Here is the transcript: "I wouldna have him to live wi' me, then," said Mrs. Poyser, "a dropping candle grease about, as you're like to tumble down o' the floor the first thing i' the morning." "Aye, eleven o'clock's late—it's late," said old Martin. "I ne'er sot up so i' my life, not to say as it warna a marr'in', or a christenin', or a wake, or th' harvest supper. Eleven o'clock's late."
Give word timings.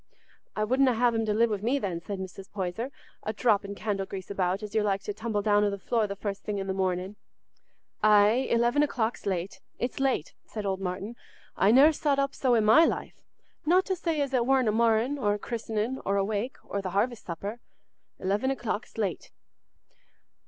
"I 0.55 0.63
wouldna 0.63 0.95
have 0.95 1.13
him 1.13 1.27
to 1.27 1.33
live 1.35 1.51
wi' 1.51 1.57
me, 1.57 1.77
then," 1.77 2.01
said 2.01 2.17
Mrs. 2.17 2.51
Poyser, 2.51 2.89
"a 3.21 3.33
dropping 3.33 3.75
candle 3.75 4.07
grease 4.07 4.31
about, 4.31 4.63
as 4.63 4.73
you're 4.73 4.83
like 4.83 5.03
to 5.03 5.13
tumble 5.13 5.43
down 5.43 5.63
o' 5.63 5.69
the 5.69 5.77
floor 5.77 6.07
the 6.07 6.15
first 6.15 6.41
thing 6.43 6.59
i' 6.59 6.63
the 6.63 6.73
morning." 6.73 7.17
"Aye, 8.01 8.47
eleven 8.49 8.81
o'clock's 8.81 9.27
late—it's 9.27 9.99
late," 9.99 10.33
said 10.47 10.65
old 10.65 10.81
Martin. 10.81 11.15
"I 11.55 11.69
ne'er 11.69 11.91
sot 11.91 12.17
up 12.17 12.33
so 12.33 12.55
i' 12.55 12.59
my 12.61 12.83
life, 12.83 13.21
not 13.63 13.85
to 13.85 13.95
say 13.95 14.19
as 14.21 14.33
it 14.33 14.43
warna 14.47 14.71
a 14.71 14.73
marr'in', 14.73 15.19
or 15.19 15.35
a 15.35 15.37
christenin', 15.37 16.01
or 16.03 16.17
a 16.17 16.25
wake, 16.25 16.57
or 16.65 16.81
th' 16.81 16.85
harvest 16.87 17.23
supper. 17.27 17.59
Eleven 18.17 18.49
o'clock's 18.49 18.97
late." 18.97 19.29